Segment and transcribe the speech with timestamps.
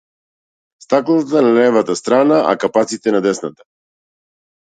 [0.83, 3.63] Стаклата на левата страна, а капаците на десната.